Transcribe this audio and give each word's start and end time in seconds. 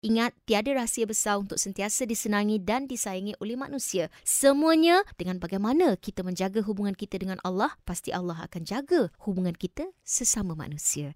Ingat, 0.00 0.32
tiada 0.48 0.72
rahsia 0.72 1.04
besar 1.04 1.36
untuk 1.36 1.60
sentiasa 1.60 2.08
disenangi 2.08 2.56
dan 2.56 2.88
disayangi 2.88 3.36
oleh 3.36 3.52
manusia. 3.52 4.08
Semuanya 4.24 5.04
dengan 5.20 5.36
bagaimana 5.36 5.92
kita 6.00 6.24
menjaga 6.24 6.64
hubungan 6.64 6.96
kita 6.96 7.20
dengan 7.20 7.36
Allah, 7.44 7.76
pasti 7.84 8.08
Allah 8.08 8.40
akan 8.48 8.64
jaga 8.64 9.12
hubungan 9.28 9.52
kita 9.52 9.92
sesama 10.00 10.56
manusia. 10.56 11.12